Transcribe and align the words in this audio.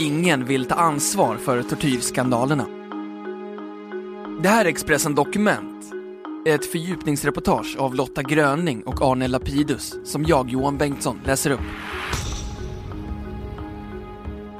Ingen 0.00 0.44
vill 0.44 0.64
ta 0.64 0.74
ansvar 0.74 1.36
för 1.36 1.62
tortyrskandalerna. 1.62 2.66
Det 4.42 4.48
här 4.48 4.64
är 4.64 4.68
Expressen 4.68 5.14
Dokument. 5.14 5.92
Ett 6.46 6.66
fördjupningsreportage 6.66 7.76
av 7.78 7.94
Lotta 7.94 8.22
Gröning 8.22 8.82
och 8.82 9.02
Arne 9.02 9.28
Lapidus 9.28 9.94
som 10.04 10.24
jag, 10.24 10.50
Johan 10.50 10.78
Bengtsson, 10.78 11.20
läser 11.24 11.50
upp. 11.50 11.60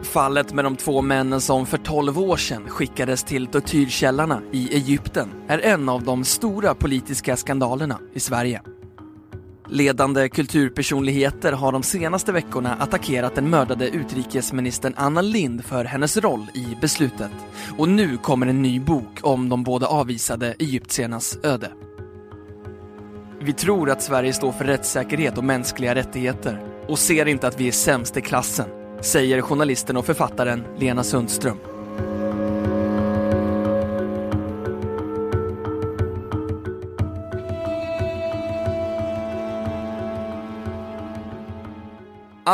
Fallet 0.03 0.55
med 0.55 0.65
de 0.65 0.77
två 0.77 1.03
männen 1.03 1.41
som 1.41 1.67
för 1.67 1.79
12 1.79 2.19
år 2.19 2.37
sedan 2.37 2.69
skickades 2.69 3.25
till 3.25 3.47
tortyrkällarna 3.47 4.43
i 4.53 4.75
Egypten 4.77 5.29
är 5.49 5.59
en 5.59 5.89
av 5.89 6.03
de 6.03 6.25
stora 6.25 6.75
politiska 6.75 7.37
skandalerna 7.37 7.99
i 8.13 8.21
Sverige. 8.21 8.63
Ledande 9.73 10.29
kulturpersonligheter 10.29 11.53
har 11.53 11.73
de 11.73 11.83
senaste 11.83 12.33
veckorna 12.33 12.75
attackerat 12.75 13.35
den 13.35 13.51
mördade 13.51 13.89
utrikesministern 13.89 14.95
Anna 14.97 15.23
Lind 15.23 15.65
för 15.65 15.85
hennes 15.85 16.17
roll 16.17 16.47
i 16.55 16.77
beslutet. 16.81 17.31
Och 17.79 17.89
nu 17.89 18.17
kommer 18.17 18.47
en 18.47 18.63
ny 18.63 18.81
bok 18.81 19.19
om 19.23 19.49
de 19.49 19.65
båda 19.65 19.87
avvisade 19.87 20.55
egyptiernas 20.59 21.39
öde. 21.43 21.71
Vi 23.41 23.53
tror 23.53 23.91
att 23.91 24.03
Sverige 24.03 24.33
står 24.33 24.53
för 24.53 24.65
rättssäkerhet 24.65 25.39
och 25.39 25.45
mänskliga 25.45 25.95
rättigheter 25.95 26.63
och 26.89 26.99
ser 26.99 27.27
inte 27.27 27.47
att 27.47 27.61
vi 27.61 27.69
är 27.69 27.73
sämst 27.73 28.17
i 28.17 28.21
klassen, 28.21 28.69
säger 29.03 29.41
journalisten 29.41 29.97
och 29.97 30.07
författaren 30.07 30.65
Lena 30.79 31.05
Sundström. 31.05 31.57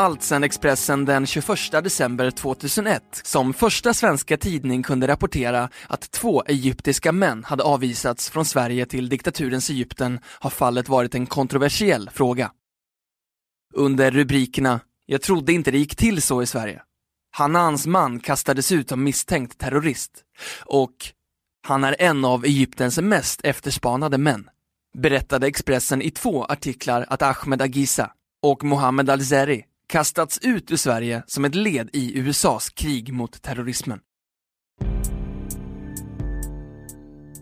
Allt 0.07 0.23
sedan 0.23 0.45
Expressen 0.45 1.05
den 1.05 1.27
21 1.27 1.49
december 1.71 2.31
2001 2.31 3.03
som 3.23 3.55
första 3.55 3.95
svenska 3.95 4.37
tidning 4.37 4.83
kunde 4.83 5.09
rapportera 5.09 5.69
att 5.89 6.11
två 6.11 6.43
egyptiska 6.47 7.13
män 7.13 7.45
hade 7.45 7.63
avvisats 7.63 8.31
från 8.31 8.45
Sverige 8.45 8.87
till 8.87 9.09
diktaturens 9.09 9.71
Egypten 9.71 10.21
har 10.25 10.51
fallet 10.51 10.89
varit 10.89 11.15
en 11.15 11.27
kontroversiell 11.27 12.11
fråga. 12.11 12.51
Under 13.75 14.11
rubrikerna 14.11 14.81
“Jag 15.07 15.23
trodde 15.23 15.53
inte 15.53 15.71
det 15.71 15.79
gick 15.79 15.97
till 15.97 16.23
så 16.23 16.43
i 16.43 16.47
Sverige”, 16.47 16.83
“Hanans 17.37 17.87
man 17.87 18.20
kastades 18.20 18.73
ut 18.73 18.89
som 18.89 19.05
misstänkt 19.05 19.59
terrorist” 19.59 20.13
och 20.65 20.95
“Han 21.67 21.85
är 21.85 21.97
en 21.98 22.25
av 22.25 22.45
Egyptens 22.45 22.98
mest 22.98 23.41
efterspanade 23.45 24.19
män” 24.19 24.48
berättade 24.98 25.47
Expressen 25.47 26.03
i 26.03 26.11
två 26.11 26.45
artiklar 26.45 27.07
att 27.09 27.23
Ahmed 27.23 27.63
Agisa 27.63 28.13
och 28.43 28.65
Mohammed 28.65 29.11
Al-Zeri 29.11 29.65
kastats 29.87 30.39
ut 30.42 30.70
ur 30.70 30.77
Sverige 30.77 31.23
som 31.27 31.45
ett 31.45 31.55
led 31.55 31.89
i 31.92 32.19
USAs 32.19 32.70
krig 32.70 33.12
mot 33.12 33.42
terrorismen. 33.42 33.98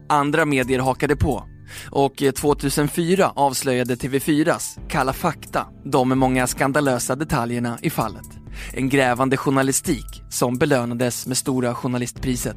Andra 0.08 0.44
medier 0.44 0.78
hakade 0.78 1.16
på 1.16 1.44
och 1.90 2.22
2004 2.36 3.32
avslöjade 3.36 3.94
TV4s 3.94 4.88
Kalla 4.88 5.12
fakta 5.12 5.66
de 5.84 6.18
många 6.18 6.46
skandalösa 6.46 7.16
detaljerna 7.16 7.78
i 7.82 7.90
fallet. 7.90 8.26
En 8.72 8.88
grävande 8.88 9.36
journalistik 9.36 10.22
som 10.30 10.58
belönades 10.58 11.26
med 11.26 11.36
Stora 11.36 11.74
Journalistpriset. 11.74 12.56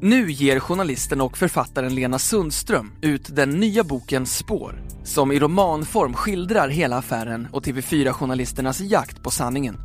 Nu 0.00 0.30
ger 0.30 0.60
journalisten 0.60 1.20
och 1.20 1.38
författaren 1.38 1.94
Lena 1.94 2.18
Sundström 2.18 2.92
ut 3.02 3.36
den 3.36 3.50
nya 3.50 3.84
boken 3.84 4.26
Spår 4.26 4.82
som 5.04 5.32
i 5.32 5.38
romanform 5.38 6.14
skildrar 6.14 6.68
hela 6.68 6.96
affären 6.98 7.48
och 7.52 7.64
TV4-journalisternas 7.64 8.80
jakt 8.80 9.22
på 9.22 9.30
sanningen. 9.30 9.76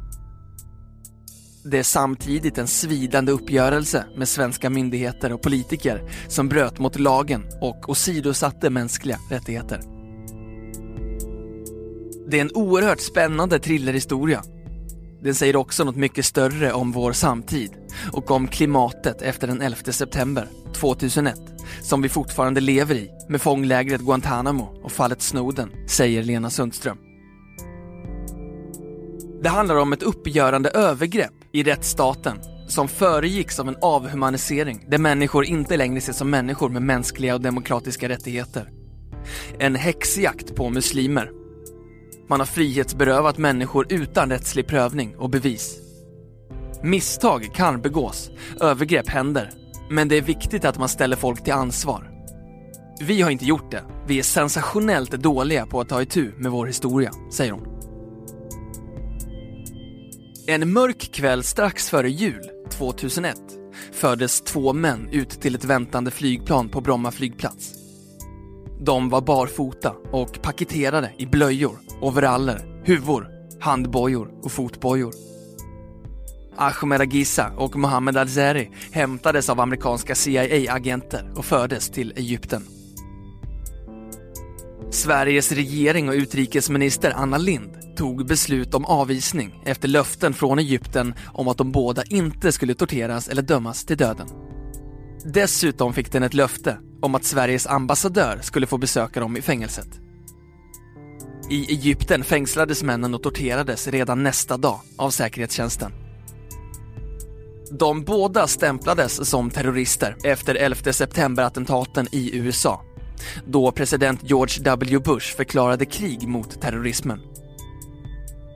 Det 1.66 1.80
är 1.80 1.84
samtidigt 1.84 2.58
en 2.58 2.68
svidande 2.68 3.32
uppgörelse 3.32 4.06
med 4.18 4.28
svenska 4.28 4.70
myndigheter 4.70 5.34
och 5.34 5.42
politiker 5.42 6.10
som 6.28 6.50
bröt 6.50 6.80
mot 6.80 7.00
lagen 7.00 7.44
och 7.62 7.90
åsidosatte 7.90 8.70
mänskliga 8.70 9.18
rättigheter. 9.30 9.82
Det 12.28 12.38
är 12.38 12.42
en 12.42 12.52
oerhört 12.54 13.00
spännande 13.00 13.60
thrillerhistoria. 13.60 14.44
Den 15.24 15.36
säger 15.36 15.56
också 15.56 15.84
något 15.84 15.96
mycket 15.96 16.26
större 16.26 16.74
om 16.74 16.92
vår 16.92 17.12
samtid 17.12 17.72
och 18.12 18.32
om 18.32 18.48
klimatet 18.48 19.22
efter 19.22 19.48
den 19.48 19.62
11 19.62 19.78
september 19.92 20.48
2001 20.74 21.36
som 21.82 22.02
vi 22.02 22.10
fortfarande 22.10 22.62
lever 22.62 22.96
i 22.96 23.10
med 23.30 23.42
fånglägret 23.42 24.02
Guantanamo 24.02 24.64
och 24.84 24.92
fallet 24.92 25.22
Snowden, 25.22 25.70
säger 25.88 26.24
Lena 26.24 26.50
Sundström. 26.50 26.98
Det 29.44 29.50
handlar 29.50 29.76
om 29.76 29.94
ett 29.94 30.04
uppgörande 30.04 30.70
övergrepp 30.70 31.34
i 31.52 31.64
rättsstaten 31.64 32.38
som 32.68 32.88
föregicks 32.88 33.60
av 33.60 33.68
en 33.68 33.78
avhumanisering 33.82 34.86
där 34.88 34.98
människor 34.98 35.46
inte 35.46 35.78
längre 35.78 35.98
ses 35.98 36.18
som 36.18 36.30
människor 36.30 36.70
med 36.70 36.82
mänskliga 36.82 37.36
och 37.36 37.42
demokratiska 37.42 38.10
rättigheter. 38.10 38.70
En 39.60 39.76
häxjakt 39.76 40.56
på 40.56 40.70
muslimer. 40.70 41.41
Man 42.32 42.40
har 42.40 42.48
frihetsberövat 42.48 43.38
människor 43.38 43.86
utan 43.90 44.30
rättslig 44.30 44.68
prövning 44.68 45.18
och 45.18 45.30
bevis. 45.30 45.78
Misstag 46.84 47.50
kan 47.54 47.82
begås, 47.82 48.32
övergrepp 48.62 49.10
händer, 49.10 49.52
men 49.90 50.08
det 50.08 50.18
är 50.18 50.22
viktigt 50.22 50.66
att 50.66 50.78
man 50.78 50.90
ställer 50.90 51.16
folk 51.16 51.44
till 51.44 51.54
ansvar. 51.54 52.12
Vi 53.02 53.22
har 53.22 53.30
inte 53.30 53.46
gjort 53.46 53.72
det. 53.72 53.84
Vi 54.08 54.20
är 54.20 54.24
sensationellt 54.24 55.12
dåliga 55.12 55.66
på 55.66 55.82
att 55.82 55.90
ta 55.90 56.02
itu 56.02 56.32
med 56.38 56.52
vår 56.52 56.66
historia, 56.66 57.12
säger 57.32 57.52
hon. 57.52 57.68
En 60.48 60.74
mörk 60.74 61.12
kväll 61.14 61.44
strax 61.44 61.90
före 61.90 62.10
jul 62.10 62.50
2001 62.70 63.38
fördes 63.92 64.42
två 64.42 64.74
män 64.74 65.10
ut 65.12 65.30
till 65.30 65.56
ett 65.56 65.66
väntande 65.66 66.12
flygplan 66.12 66.70
på 66.70 66.82
Bromma 66.82 67.12
flygplats. 67.12 67.81
De 68.84 69.10
var 69.10 69.22
barfota 69.22 69.96
och 70.12 70.42
paketerade 70.42 71.12
i 71.18 71.26
blöjor, 71.26 71.80
overaller, 72.02 72.82
huvor, 72.84 73.28
handbojor 73.60 74.32
och 74.44 74.52
fotbojor. 74.52 75.14
Ahmed 76.56 77.02
Agissa 77.02 77.52
och 77.58 77.76
Mohammed 77.76 78.18
Alzeri 78.18 78.72
hämtades 78.92 79.50
av 79.50 79.60
amerikanska 79.60 80.16
CIA-agenter 80.16 81.34
och 81.36 81.46
fördes 81.46 81.90
till 81.90 82.14
Egypten. 82.16 82.64
Sveriges 84.90 85.52
regering 85.52 86.10
och 86.10 86.16
utrikesminister 86.16 87.14
Anna 87.16 87.38
Lind 87.38 87.96
tog 87.96 88.28
beslut 88.28 88.74
om 88.74 88.86
avvisning 88.86 89.62
efter 89.66 89.88
löften 89.88 90.34
från 90.34 90.60
Egypten 90.60 91.14
om 91.34 91.48
att 91.48 91.58
de 91.58 91.72
båda 91.72 92.04
inte 92.04 92.52
skulle 92.52 92.76
torteras 92.76 93.28
eller 93.28 93.42
dömas 93.42 93.86
till 93.86 93.98
döden. 93.98 94.28
Dessutom 95.26 95.94
fick 95.94 96.12
den 96.12 96.24
ett 96.24 96.34
löfte 96.34 96.78
om 97.02 97.16
att 97.16 97.24
Sveriges 97.24 97.68
ambassadör 97.68 98.40
skulle 98.42 98.68
få 98.68 98.78
besöka 98.78 99.20
dem 99.20 99.38
i 99.38 99.42
fängelset. 99.42 99.88
I 101.50 101.72
Egypten 101.72 102.24
fängslades 102.24 102.84
männen 102.84 103.14
och 103.14 103.24
torterades 103.24 103.88
redan 103.88 104.24
nästa 104.24 104.58
dag 104.58 104.80
av 104.98 105.10
säkerhetstjänsten. 105.10 105.92
De 107.72 108.04
båda 108.04 108.48
stämplades 108.48 109.30
som 109.30 109.50
terrorister 109.50 110.18
efter 110.24 110.56
11 110.56 110.94
september-attentaten 110.94 112.08
i 112.12 112.38
USA 112.38 112.82
då 113.46 113.72
president 113.72 114.20
George 114.24 114.64
W 114.64 115.00
Bush 115.00 115.36
förklarade 115.36 115.86
krig 115.86 116.28
mot 116.28 116.62
terrorismen. 116.62 117.20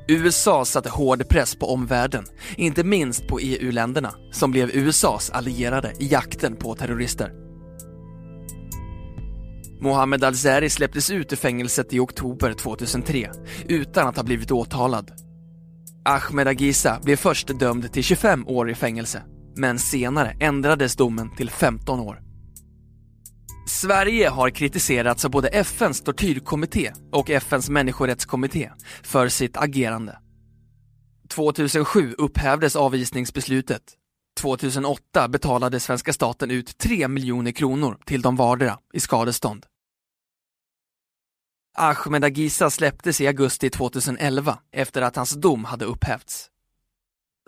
USA 0.07 0.65
satte 0.65 0.89
hård 0.89 1.29
press 1.29 1.55
på 1.55 1.73
omvärlden, 1.73 2.25
inte 2.57 2.83
minst 2.83 3.27
på 3.27 3.39
EU-länderna 3.39 4.13
som 4.31 4.51
blev 4.51 4.69
USAs 4.69 5.29
allierade 5.29 5.93
i 5.99 6.07
jakten 6.07 6.55
på 6.55 6.75
terrorister. 6.75 7.31
Mohammed 9.81 10.23
Alzeri 10.23 10.69
släpptes 10.69 11.09
ut 11.09 11.33
ur 11.33 11.37
fängelset 11.37 11.93
i 11.93 11.99
oktober 11.99 12.53
2003 12.53 13.31
utan 13.67 14.07
att 14.07 14.15
ha 14.15 14.23
blivit 14.23 14.51
åtalad. 14.51 15.11
Ahmed 16.05 16.47
Agisa 16.47 16.99
blev 17.03 17.15
först 17.15 17.59
dömd 17.59 17.93
till 17.93 18.03
25 18.03 18.47
år 18.47 18.69
i 18.69 18.75
fängelse, 18.75 19.23
men 19.55 19.79
senare 19.79 20.37
ändrades 20.39 20.95
domen 20.95 21.35
till 21.35 21.49
15 21.49 21.99
år. 21.99 22.25
Sverige 23.67 24.29
har 24.29 24.50
kritiserats 24.50 25.25
av 25.25 25.31
både 25.31 25.47
FNs 25.47 26.01
tortyrkommitté 26.01 26.91
och 27.12 27.29
FNs 27.29 27.69
människorättskommitté 27.69 28.71
för 29.03 29.29
sitt 29.29 29.57
agerande. 29.57 30.19
2007 31.29 32.15
upphävdes 32.17 32.75
avvisningsbeslutet. 32.75 33.81
2008 34.41 35.27
betalade 35.27 35.79
svenska 35.79 36.13
staten 36.13 36.51
ut 36.51 36.77
3 36.77 37.07
miljoner 37.07 37.51
kronor 37.51 37.97
till 38.06 38.21
de 38.21 38.35
vardera 38.35 38.79
i 38.94 39.00
skadestånd. 39.00 39.65
Ahmed 41.77 42.23
Agisa 42.23 42.69
släpptes 42.69 43.21
i 43.21 43.27
augusti 43.27 43.69
2011 43.69 44.59
efter 44.71 45.01
att 45.01 45.15
hans 45.15 45.31
dom 45.31 45.65
hade 45.65 45.85
upphävts. 45.85 46.50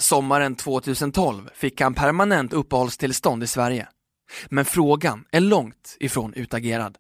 Sommaren 0.02 0.56
2012 0.56 1.50
fick 1.54 1.82
han 1.82 1.94
permanent 1.94 2.54
uppehållstillstånd 2.54 3.44
i 3.44 3.48
Sverige. 3.48 3.88
Men 4.50 4.66
frågan 4.66 5.26
är 5.32 5.40
långt 5.40 5.98
ifrån 6.00 6.34
utagerad. 6.34 6.98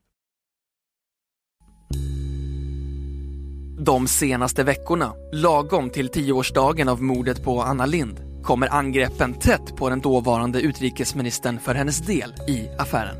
De 3.79 4.07
senaste 4.07 4.63
veckorna, 4.63 5.13
lagom 5.33 5.89
till 5.89 6.09
tioårsdagen 6.09 6.89
av 6.89 7.03
mordet 7.03 7.43
på 7.43 7.61
Anna 7.61 7.85
Lind, 7.85 8.43
kommer 8.43 8.73
angreppen 8.73 9.33
tätt 9.33 9.75
på 9.75 9.89
den 9.89 9.99
dåvarande 9.99 10.61
utrikesministern 10.61 11.59
för 11.59 11.75
hennes 11.75 11.99
del 11.99 12.33
i 12.47 12.69
affären. 12.77 13.15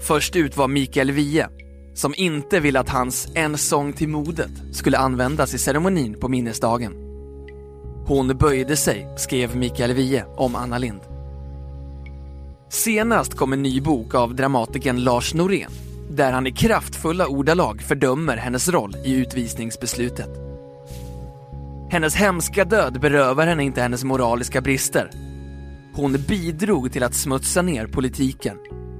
Först 0.00 0.36
ut 0.36 0.56
var 0.56 0.68
Mikael 0.68 1.10
Wiehe, 1.10 1.48
som 1.94 2.14
inte 2.16 2.60
ville 2.60 2.80
att 2.80 2.88
hans 2.88 3.28
En 3.34 3.58
sång 3.58 3.92
till 3.92 4.08
modet 4.08 4.50
skulle 4.72 4.98
användas 4.98 5.54
i 5.54 5.58
ceremonin 5.58 6.20
på 6.20 6.28
minnesdagen. 6.28 6.92
Hon 8.06 8.38
böjde 8.38 8.76
sig, 8.76 9.08
skrev 9.16 9.56
Mikael 9.56 9.92
Wiehe 9.92 10.24
om 10.36 10.56
Anna 10.56 10.78
Lind. 10.78 11.15
Senast 12.76 13.34
kom 13.34 13.52
en 13.52 13.62
ny 13.62 13.80
bok 13.80 14.14
av 14.14 14.34
dramatikern 14.34 15.04
Lars 15.04 15.34
Norén 15.34 15.70
där 16.10 16.32
han 16.32 16.46
i 16.46 16.52
kraftfulla 16.52 17.26
ordalag 17.26 17.82
fördömer 17.82 18.36
hennes 18.36 18.68
roll 18.68 18.96
i 19.04 19.14
utvisningsbeslutet. 19.14 20.30
Hennes 21.90 22.14
hemska 22.14 22.64
död 22.64 23.00
berövar 23.00 23.46
henne 23.46 23.64
inte 23.64 23.80
hennes 23.80 24.04
moraliska 24.04 24.60
brister. 24.60 25.10
Hon 25.94 26.12
bidrog 26.28 26.92
till 26.92 27.02
att 27.02 27.14
smutsa 27.14 27.62
ner 27.62 27.86
politiken. 27.86 28.56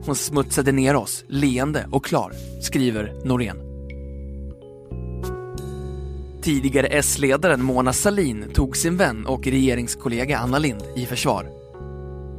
Hon 0.07 0.17
smutsade 0.17 0.73
ner 0.73 0.97
oss, 0.97 1.25
leende 1.29 1.89
och 1.93 2.05
klar, 2.05 2.33
skriver 2.63 3.13
Norén. 3.25 3.57
Tidigare 6.43 6.87
S-ledaren 6.87 7.63
Mona 7.63 7.93
Salin 7.93 8.45
tog 8.55 8.77
sin 8.77 8.97
vän 8.97 9.27
och 9.27 9.47
regeringskollega 9.47 10.39
Anna 10.39 10.59
Lind 10.59 10.83
i 10.97 11.07
försvar. 11.07 11.66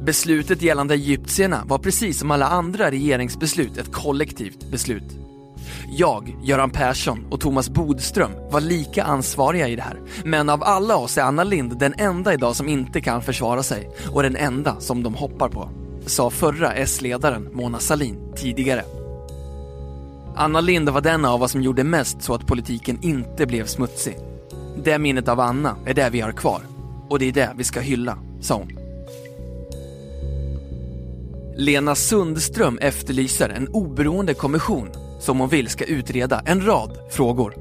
Beslutet 0.08 0.62
gällande 0.62 0.94
egyptierna 0.94 1.64
var 1.66 1.78
precis 1.78 2.18
som 2.18 2.30
alla 2.30 2.46
andra 2.46 2.90
regeringsbeslut 2.90 3.76
ett 3.76 3.92
kollektivt 3.92 4.70
beslut. 4.70 5.18
Jag, 5.88 6.36
Göran 6.42 6.70
Persson 6.70 7.26
och 7.30 7.40
Thomas 7.40 7.70
Bodström 7.70 8.30
var 8.50 8.60
lika 8.60 9.04
ansvariga 9.04 9.68
i 9.68 9.76
det 9.76 9.82
här. 9.82 10.00
Men 10.24 10.48
av 10.48 10.64
alla 10.64 10.96
oss 10.96 11.18
är 11.18 11.22
Anna 11.22 11.44
Lind 11.44 11.78
den 11.78 11.94
enda 11.98 12.34
idag 12.34 12.56
som 12.56 12.68
inte 12.68 13.00
kan 13.00 13.22
försvara 13.22 13.62
sig 13.62 13.90
och 14.12 14.22
den 14.22 14.36
enda 14.36 14.80
som 14.80 15.02
de 15.02 15.14
hoppar 15.14 15.48
på, 15.48 15.70
sa 16.06 16.30
förra 16.30 16.72
S-ledaren 16.72 17.48
Mona 17.52 17.78
Salin 17.78 18.32
tidigare. 18.36 18.84
Anna 20.36 20.60
Lind 20.60 20.88
var 20.88 21.00
den 21.00 21.24
av 21.24 21.42
oss 21.42 21.52
som 21.52 21.62
gjorde 21.62 21.84
mest 21.84 22.22
så 22.22 22.34
att 22.34 22.46
politiken 22.46 22.98
inte 23.02 23.46
blev 23.46 23.66
smutsig. 23.66 24.18
Det 24.84 24.98
minnet 24.98 25.28
av 25.28 25.40
Anna 25.40 25.76
är 25.86 25.94
det 25.94 26.10
vi 26.10 26.20
har 26.20 26.32
kvar. 26.32 26.60
Och 27.08 27.18
det 27.18 27.28
är 27.28 27.32
det 27.32 27.52
vi 27.56 27.64
ska 27.64 27.80
hylla, 27.80 28.18
sa 28.40 28.54
hon. 28.54 28.77
Lena 31.60 31.94
Sundström 31.94 32.78
efterlyser 32.78 33.48
en 33.48 33.68
oberoende 33.68 34.34
kommission 34.34 34.90
som 35.20 35.40
hon 35.40 35.48
vill 35.48 35.68
ska 35.68 35.84
utreda 35.84 36.40
en 36.46 36.66
rad 36.66 36.98
frågor. 37.10 37.54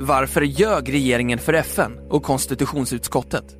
Varför 0.00 0.42
ljög 0.42 0.92
regeringen 0.92 1.38
för 1.38 1.52
FN 1.52 1.98
och 2.10 2.22
konstitutionsutskottet? 2.22 3.56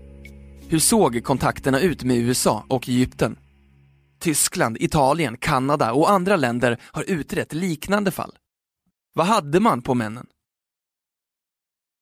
Hur 0.69 0.79
såg 0.79 1.25
kontakterna 1.25 1.81
ut 1.81 2.05
med 2.05 2.17
USA 2.17 2.64
och 2.69 2.88
Egypten? 2.88 3.38
Tyskland, 4.20 4.76
Italien, 4.81 5.37
Kanada 5.37 5.93
och 5.93 6.11
andra 6.11 6.37
länder 6.37 6.81
har 6.82 7.02
utrett 7.02 7.52
liknande 7.52 8.11
fall. 8.11 8.32
Vad 9.14 9.26
hade 9.26 9.61
man 9.61 9.82
på 9.82 9.94
männen? 9.94 10.26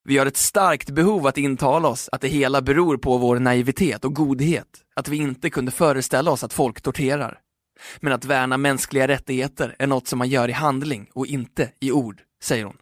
Vi 0.08 0.18
har 0.18 0.26
ett 0.26 0.36
starkt 0.36 0.90
behov 0.90 1.26
att 1.26 1.38
intala 1.38 1.88
oss 1.88 2.08
att 2.12 2.20
det 2.20 2.28
hela 2.28 2.62
beror 2.62 2.96
på 2.96 3.18
vår 3.18 3.38
naivitet 3.38 4.04
och 4.04 4.14
godhet, 4.14 4.66
att 4.96 5.08
vi 5.08 5.16
inte 5.16 5.50
kunde 5.50 5.70
föreställa 5.70 6.30
oss 6.30 6.44
att 6.44 6.52
folk 6.52 6.80
torterar. 6.80 7.38
Men 8.00 8.12
att 8.12 8.24
värna 8.24 8.56
mänskliga 8.56 9.08
rättigheter 9.08 9.76
är 9.78 9.86
något 9.86 10.08
som 10.08 10.18
man 10.18 10.28
gör 10.28 10.48
i 10.48 10.52
handling 10.52 11.10
och 11.12 11.26
inte 11.26 11.70
i 11.80 11.92
ord, 11.92 12.20
säger 12.42 12.64
hon. 12.64 12.76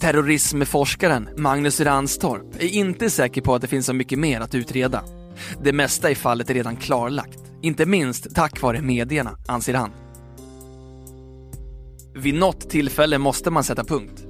Terrorismforskaren 0.00 1.28
Magnus 1.36 1.80
Ranstorp 1.80 2.62
är 2.62 2.68
inte 2.68 3.10
säker 3.10 3.42
på 3.42 3.54
att 3.54 3.62
det 3.62 3.68
finns 3.68 3.86
så 3.86 3.92
mycket 3.92 4.18
mer 4.18 4.40
att 4.40 4.54
utreda. 4.54 5.04
Det 5.62 5.72
mesta 5.72 6.10
i 6.10 6.14
fallet 6.14 6.50
är 6.50 6.54
redan 6.54 6.76
klarlagt, 6.76 7.38
inte 7.62 7.86
minst 7.86 8.34
tack 8.34 8.62
vare 8.62 8.80
medierna, 8.82 9.38
anser 9.46 9.74
han. 9.74 10.01
Vid 12.14 12.34
något 12.34 12.70
tillfälle 12.70 13.18
måste 13.18 13.50
man 13.50 13.64
sätta 13.64 13.84
punkt. 13.84 14.24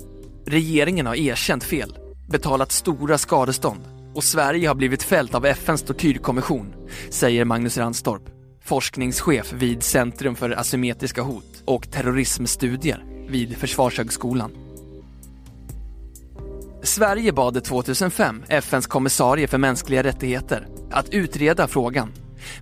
Regeringen 0.46 1.06
har 1.06 1.14
erkänt 1.14 1.64
fel, 1.64 1.98
betalat 2.28 2.72
stora 2.72 3.18
skadestånd 3.18 3.80
och 4.14 4.24
Sverige 4.24 4.68
har 4.68 4.74
blivit 4.74 5.02
fällt 5.02 5.34
av 5.34 5.46
FNs 5.46 5.82
tortyrkommission, 5.82 6.74
säger 7.10 7.44
Magnus 7.44 7.78
Ranstorp, 7.78 8.22
forskningschef 8.64 9.52
vid 9.52 9.82
Centrum 9.82 10.34
för 10.34 10.50
asymmetriska 10.50 11.22
hot 11.22 11.62
och 11.64 11.90
terrorismstudier 11.90 13.04
vid 13.28 13.56
Försvarshögskolan. 13.56 14.50
Sverige 16.82 17.32
bad 17.32 17.64
2005 17.64 18.42
FNs 18.48 18.86
kommissarie 18.86 19.48
för 19.48 19.58
mänskliga 19.58 20.02
rättigheter 20.02 20.66
att 20.90 21.10
utreda 21.10 21.68
frågan, 21.68 22.12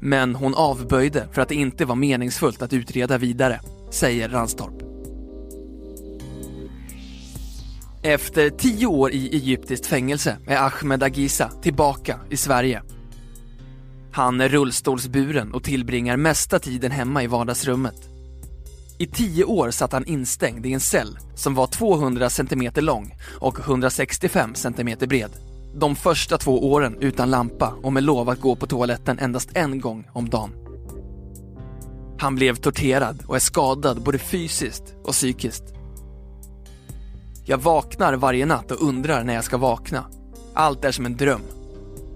men 0.00 0.34
hon 0.34 0.54
avböjde 0.54 1.28
för 1.32 1.42
att 1.42 1.48
det 1.48 1.54
inte 1.54 1.84
var 1.84 1.96
meningsfullt 1.96 2.62
att 2.62 2.72
utreda 2.72 3.18
vidare, 3.18 3.60
säger 3.90 4.28
Ranstorp. 4.28 4.89
Efter 8.02 8.50
tio 8.50 8.86
år 8.86 9.12
i 9.12 9.36
egyptiskt 9.36 9.86
fängelse 9.86 10.36
är 10.46 10.56
Ahmed 10.56 11.02
Agisa 11.02 11.50
tillbaka 11.62 12.20
i 12.30 12.36
Sverige. 12.36 12.82
Han 14.12 14.40
är 14.40 14.48
rullstolsburen 14.48 15.54
och 15.54 15.64
tillbringar 15.64 16.16
mesta 16.16 16.58
tiden 16.58 16.90
hemma 16.90 17.22
i 17.22 17.26
vardagsrummet. 17.26 18.08
I 18.98 19.06
tio 19.06 19.44
år 19.44 19.70
satt 19.70 19.92
han 19.92 20.04
instängd 20.06 20.66
i 20.66 20.72
en 20.72 20.80
cell 20.80 21.18
som 21.34 21.54
var 21.54 21.66
200 21.66 22.30
cm 22.30 22.70
lång 22.76 23.16
och 23.40 23.60
165 23.60 24.54
cm 24.54 24.90
bred. 25.00 25.30
De 25.74 25.96
första 25.96 26.38
två 26.38 26.72
åren 26.72 26.96
utan 27.00 27.30
lampa 27.30 27.74
och 27.82 27.92
med 27.92 28.02
lov 28.02 28.28
att 28.28 28.40
gå 28.40 28.56
på 28.56 28.66
toaletten 28.66 29.18
endast 29.18 29.50
en 29.54 29.80
gång 29.80 30.08
om 30.12 30.28
dagen. 30.28 30.50
Han 32.18 32.34
blev 32.34 32.54
torterad 32.54 33.22
och 33.26 33.36
är 33.36 33.40
skadad 33.40 34.02
både 34.02 34.18
fysiskt 34.18 34.94
och 35.04 35.12
psykiskt. 35.12 35.79
Jag 37.50 37.58
vaknar 37.58 38.14
varje 38.14 38.46
natt 38.46 38.70
och 38.70 38.82
undrar 38.82 39.24
när 39.24 39.34
jag 39.34 39.44
ska 39.44 39.56
vakna. 39.56 40.04
Allt 40.54 40.84
är 40.84 40.92
som 40.92 41.06
en 41.06 41.16
dröm. 41.16 41.40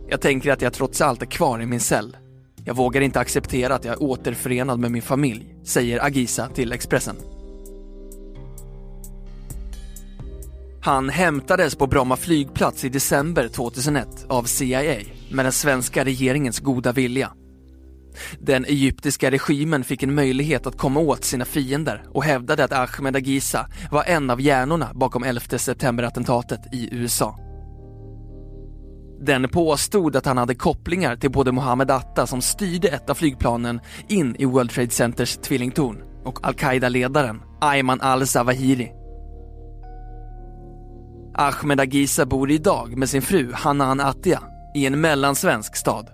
Jag 0.08 0.20
tänker 0.20 0.52
att 0.52 0.62
jag 0.62 0.72
trots 0.72 1.00
allt 1.00 1.22
är 1.22 1.26
kvar 1.26 1.60
i 1.60 1.66
min 1.66 1.80
cell. 1.80 2.16
Jag 2.64 2.74
vågar 2.74 3.00
inte 3.00 3.20
acceptera 3.20 3.74
att 3.74 3.84
jag 3.84 3.92
är 3.92 4.02
återförenad 4.02 4.78
med 4.78 4.90
min 4.90 5.02
familj, 5.02 5.54
säger 5.64 6.04
Agisa 6.04 6.48
till 6.48 6.72
Expressen. 6.72 7.16
Han 10.82 11.08
hämtades 11.08 11.74
på 11.74 11.86
Bromma 11.86 12.16
flygplats 12.16 12.84
i 12.84 12.88
december 12.88 13.48
2001 13.48 14.26
av 14.28 14.42
CIA 14.42 15.00
med 15.30 15.44
den 15.44 15.52
svenska 15.52 16.04
regeringens 16.04 16.60
goda 16.60 16.92
vilja. 16.92 17.32
Den 18.40 18.64
egyptiska 18.64 19.30
regimen 19.30 19.84
fick 19.84 20.02
en 20.02 20.14
möjlighet 20.14 20.66
att 20.66 20.78
komma 20.78 21.00
åt 21.00 21.24
sina 21.24 21.44
fiender 21.44 22.02
och 22.08 22.24
hävdade 22.24 22.64
att 22.64 22.72
Ahmed 22.72 23.16
Agisa 23.16 23.66
var 23.90 24.04
en 24.04 24.30
av 24.30 24.40
hjärnorna 24.40 24.90
bakom 24.94 25.24
11 25.24 25.58
september-attentatet 25.58 26.60
i 26.72 26.88
USA. 26.92 27.38
Den 29.20 29.48
påstod 29.48 30.16
att 30.16 30.26
han 30.26 30.38
hade 30.38 30.54
kopplingar 30.54 31.16
till 31.16 31.30
både 31.30 31.52
Mohammed 31.52 31.90
Atta 31.90 32.26
som 32.26 32.42
styrde 32.42 32.88
ett 32.88 33.10
av 33.10 33.14
flygplanen 33.14 33.80
in 34.08 34.36
i 34.38 34.44
World 34.44 34.70
Trade 34.70 34.90
Centers 34.90 35.36
tvillingtorn 35.36 36.02
och 36.24 36.46
al-Qaida-ledaren 36.46 37.42
Ayman 37.60 38.00
al-Zawahiri. 38.00 38.92
Ahmed 41.34 41.80
Agisa 41.80 42.26
bor 42.26 42.50
idag 42.50 42.96
med 42.96 43.08
sin 43.08 43.22
fru 43.22 43.52
Hanan 43.52 44.00
Attia 44.00 44.42
i 44.74 44.86
en 44.86 45.00
mellansvensk 45.00 45.76
stad. 45.76 46.13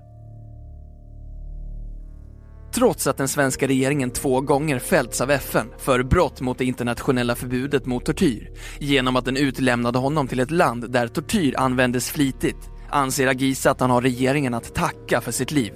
Trots 2.72 3.06
att 3.06 3.16
den 3.16 3.28
svenska 3.28 3.66
regeringen 3.66 4.10
två 4.10 4.40
gånger 4.40 4.78
fällts 4.78 5.20
av 5.20 5.30
FN 5.30 5.66
för 5.78 6.02
brott 6.02 6.40
mot 6.40 6.58
det 6.58 6.64
internationella 6.64 7.34
förbudet 7.34 7.86
mot 7.86 8.04
tortyr 8.04 8.50
genom 8.78 9.16
att 9.16 9.24
den 9.24 9.36
utlämnade 9.36 9.98
honom 9.98 10.28
till 10.28 10.40
ett 10.40 10.50
land 10.50 10.90
där 10.90 11.08
tortyr 11.08 11.54
användes 11.58 12.10
flitigt 12.10 12.70
anser 12.90 13.26
Agisa 13.26 13.70
att 13.70 13.80
han 13.80 13.90
har 13.90 14.02
regeringen 14.02 14.54
att 14.54 14.74
tacka 14.74 15.20
för 15.20 15.32
sitt 15.32 15.50
liv. 15.50 15.72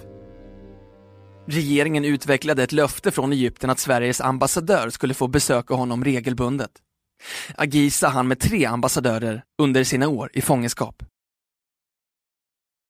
Regeringen 1.47 2.05
utvecklade 2.05 2.63
ett 2.63 2.73
löfte 2.73 3.11
från 3.11 3.33
Egypten 3.33 3.71
att 3.71 3.79
Sveriges 3.79 4.21
ambassadör 4.21 4.91
skulle 4.91 5.15
få 5.15 5.29
besöka 5.29 5.75
honom 5.75 6.05
regelbundet. 6.05 6.71
Agisa 7.57 8.09
hann 8.09 8.29
med 8.29 8.41
tre 8.41 8.65
ambassadörer 8.65 9.43
under 9.63 9.85
sina 9.85 10.09
år 10.09 10.31
i 10.33 10.41
fångenskap. 10.41 11.03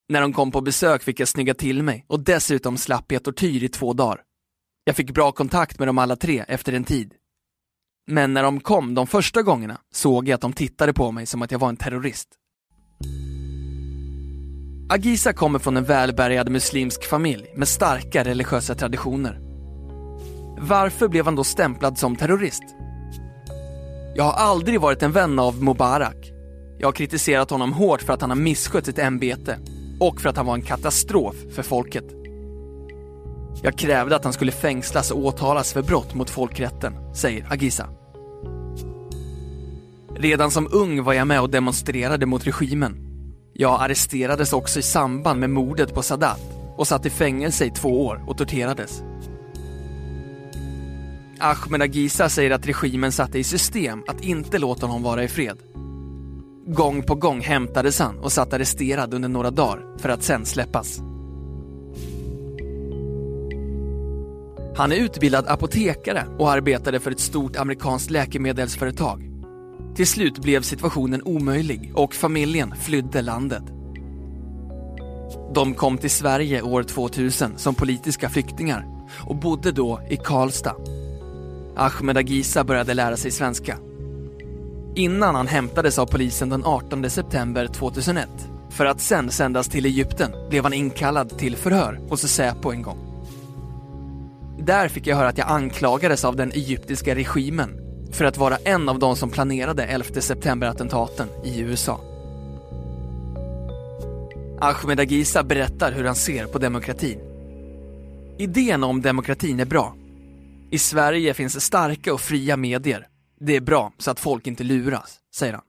När 0.08 0.20
de 0.20 0.32
kom 0.32 0.50
på 0.50 0.61
besök 0.61 1.02
fick 1.02 1.20
jag 1.20 1.28
snygga 1.28 1.54
till 1.54 1.82
mig 1.82 2.04
och 2.08 2.20
dessutom 2.20 2.76
slapp 2.76 3.12
jag 3.12 3.23
tortyr 3.23 3.64
i 3.64 3.68
två 3.68 3.92
dagar. 3.92 4.20
Jag 4.84 4.96
fick 4.96 5.11
bra 5.11 5.32
kontakt 5.32 5.78
med 5.78 5.88
dem 5.88 5.99
alla 5.99 6.16
tre 6.16 6.44
efter 6.49 6.73
en 6.73 6.84
tid. 6.84 7.12
Men 8.06 8.34
när 8.34 8.42
de 8.42 8.61
kom 8.61 8.94
de 8.94 9.06
första 9.06 9.42
gångerna 9.42 9.80
såg 9.92 10.28
jag 10.28 10.34
att 10.34 10.40
de 10.40 10.52
tittade 10.52 10.92
på 10.92 11.12
mig 11.12 11.26
som 11.26 11.42
att 11.42 11.50
jag 11.50 11.58
var 11.58 11.68
en 11.68 11.76
terrorist. 11.76 12.28
Agisa 14.90 15.32
kommer 15.32 15.58
från 15.58 15.76
en 15.76 15.84
välbärgad 15.84 16.49
muslimsk 16.49 17.04
familj 17.04 17.46
med 17.56 17.68
starka 17.68 18.25
religiösa 18.25 18.75
traditioner. 18.75 19.40
Varför 20.58 21.08
blev 21.08 21.25
han 21.25 21.37
då 21.37 21.44
stämplad 21.44 21.99
som 21.99 22.16
terrorist? 22.16 22.62
Jag 24.16 24.25
har 24.25 24.32
aldrig 24.32 24.80
varit 24.80 25.02
en 25.02 25.12
vän 25.12 25.38
av 25.38 25.62
Mubarak. 25.62 26.32
Jag 26.78 26.88
har 26.88 26.92
kritiserat 26.92 27.50
honom 27.50 27.73
hårt 27.73 28.02
för 28.02 28.12
att 28.12 28.20
han 28.20 28.30
har 28.30 28.37
misskött 28.37 28.87
sitt 28.87 28.99
ämbete 28.99 29.58
och 30.00 30.20
för 30.20 30.28
att 30.28 30.36
han 30.36 30.46
var 30.46 30.54
en 30.54 30.62
katastrof 30.62 31.36
för 31.54 31.62
folket. 31.62 32.04
Jag 33.62 33.78
krävde 33.78 34.16
att 34.16 34.24
han 34.24 34.32
skulle 34.32 34.52
fängslas 34.52 35.10
och 35.10 35.24
åtalas 35.24 35.72
för 35.72 35.82
brott 35.82 36.14
mot 36.14 36.30
folkrätten, 36.30 37.14
säger 37.14 37.52
Agisa. 37.52 37.88
Redan 40.16 40.50
som 40.50 40.68
ung 40.72 41.02
var 41.02 41.12
jag 41.12 41.26
med 41.26 41.40
och 41.40 41.50
demonstrerade 41.50 42.26
mot 42.26 42.46
regimen. 42.46 42.96
Jag 43.52 43.82
arresterades 43.82 44.52
också 44.52 44.78
i 44.78 44.82
samband 44.82 45.40
med 45.40 45.50
mordet 45.50 45.94
på 45.94 46.02
Sadat 46.02 46.40
och 46.76 46.86
satt 46.86 47.06
i 47.06 47.10
fängelse 47.10 47.64
i 47.64 47.70
två 47.70 48.06
år 48.06 48.24
och 48.26 48.38
torterades. 48.38 49.02
Ahmed 51.38 51.82
Agisa 51.82 52.28
säger 52.28 52.50
att 52.50 52.66
regimen 52.66 53.12
satte 53.12 53.38
i 53.38 53.44
system 53.44 54.04
att 54.08 54.20
inte 54.20 54.58
låta 54.58 54.86
honom 54.86 55.02
vara 55.02 55.24
i 55.24 55.28
fred. 55.28 55.58
Gång 56.66 57.02
på 57.02 57.14
gång 57.14 57.40
hämtades 57.40 57.99
han 57.99 58.18
och 58.18 58.33
satt 58.33 58.52
arresterad 58.52 59.14
under 59.14 59.28
några 59.28 59.50
dagar 59.50 59.99
för 59.99 60.09
att 60.09 60.23
sen 60.23 60.47
släppas. 60.47 61.00
Han 64.76 64.92
är 64.92 64.97
utbildad 64.97 65.47
apotekare 65.49 66.26
och 66.38 66.50
arbetade 66.50 67.00
för 67.00 67.11
ett 67.11 67.21
stort 67.21 67.56
amerikanskt 67.56 68.11
läkemedelsföretag. 68.11 69.30
Till 69.94 70.06
slut 70.06 70.38
blev 70.38 70.62
situationen 70.62 71.23
omöjlig 71.23 71.92
och 71.94 72.14
familjen 72.14 72.75
flydde 72.76 73.23
landet. 73.23 73.64
De 75.54 75.75
kom 75.75 75.99
till 75.99 76.11
Sverige 76.11 76.62
år 76.62 76.83
2000 76.83 77.59
som 77.59 77.75
politiska 77.75 78.28
flyktingar 78.28 78.87
och 79.21 79.37
bodde 79.37 79.73
då 79.73 80.00
i 80.11 80.16
Karlstad. 80.16 80.76
Ahmed 81.76 82.16
Agisa 82.16 82.64
började 82.64 82.94
lära 82.94 83.16
sig 83.16 83.30
svenska. 83.30 83.78
Innan 84.96 85.34
han 85.34 85.46
hämtades 85.46 85.98
av 85.98 86.06
polisen 86.06 86.48
den 86.48 86.64
18 86.64 87.10
september 87.10 87.66
2001 87.66 88.28
för 88.70 88.86
att 88.86 89.00
sen 89.00 89.30
sändas 89.30 89.68
till 89.68 89.86
Egypten 89.86 90.30
blev 90.48 90.64
han 90.64 90.72
inkallad 90.72 91.38
till 91.38 91.56
förhör 91.56 92.00
hos 92.08 92.20
Säpo 92.20 92.72
en 92.72 92.82
gång. 92.82 92.98
Där 94.58 94.88
fick 94.88 95.06
jag 95.06 95.16
höra 95.16 95.28
att 95.28 95.38
jag 95.38 95.48
anklagades 95.48 96.24
av 96.24 96.36
den 96.36 96.52
egyptiska 96.52 97.14
regimen 97.14 97.80
för 98.12 98.24
att 98.24 98.38
vara 98.38 98.56
en 98.56 98.88
av 98.88 98.98
de 98.98 99.16
som 99.16 99.30
planerade 99.30 99.84
11 99.84 100.20
september-attentaten 100.20 101.28
i 101.44 101.60
USA. 101.60 102.00
Ahmed 104.60 105.00
Agisa 105.00 105.42
berättar 105.42 105.92
hur 105.92 106.04
han 106.04 106.14
ser 106.14 106.46
på 106.46 106.58
demokratin. 106.58 107.18
Idén 108.38 108.84
om 108.84 109.02
demokratin 109.02 109.60
är 109.60 109.64
bra. 109.64 109.94
I 110.70 110.78
Sverige 110.78 111.34
finns 111.34 111.64
starka 111.64 112.14
och 112.14 112.20
fria 112.20 112.56
medier. 112.56 113.06
Det 113.46 113.56
är 113.56 113.60
bra 113.60 113.92
så 113.98 114.10
att 114.10 114.20
folk 114.20 114.46
inte 114.46 114.64
luras, 114.64 115.20
säger 115.34 115.52
han. 115.52 115.62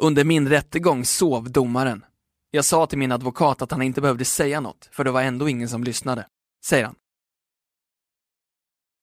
Under 0.00 0.24
min 0.24 0.48
rättegång 0.48 1.04
sov 1.04 1.50
domaren. 1.50 2.04
Jag 2.50 2.64
sa 2.64 2.86
till 2.86 2.98
min 2.98 3.12
advokat 3.12 3.62
att 3.62 3.70
han 3.70 3.82
inte 3.82 4.00
behövde 4.00 4.24
säga 4.24 4.60
något, 4.60 4.88
för 4.92 5.04
det 5.04 5.10
var 5.10 5.22
ändå 5.22 5.48
ingen 5.48 5.68
som 5.68 5.84
lyssnade, 5.84 6.26
säger 6.64 6.84
han. 6.84 6.94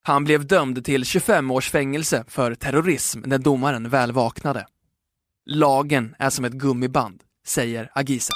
Han 0.04 0.24
blev 0.24 0.48
dömd 0.48 0.86
till 0.86 1.06
25 1.06 1.52
års 1.52 1.70
fängelse 1.70 2.26
för 2.28 2.56
terrorism 2.56 3.20
när 3.26 3.38
domaren 3.38 3.90
väl 3.90 4.12
vaknade. 4.12 4.68
Lagen 5.46 6.16
är 6.20 6.30
som 6.30 6.46
ett 6.46 6.54
gummiband, 6.54 7.24
säger 7.48 7.92
Agisa. 7.94 8.34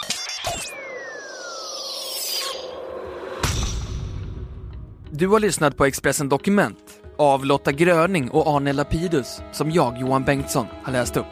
Du 5.12 5.28
har 5.28 5.40
lyssnat 5.40 5.78
på 5.78 5.86
Expressen 5.86 6.30
Dokument 6.30 6.99
av 7.20 7.46
Lotta 7.46 7.72
Gröning 7.72 8.30
och 8.32 8.48
Arne 8.48 8.74
Lapidus 8.74 9.42
som 9.52 9.72
jag, 9.72 9.98
Johan 9.98 10.24
Bengtsson, 10.24 10.66
har 10.84 10.94
läst 10.94 11.18
upp. 11.18 11.26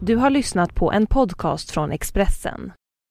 Du 0.00 0.16
har 0.16 0.30
lyssnat 0.30 0.74
på 0.74 0.92
en 0.92 1.06
podcast 1.06 1.70
från 1.70 1.92
Expressen. 1.92 2.72